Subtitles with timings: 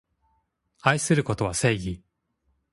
[0.81, 2.01] 愛することは正義